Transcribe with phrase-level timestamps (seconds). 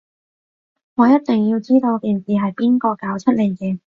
[0.95, 3.79] 我一定要知道件事係邊個搞出嚟嘅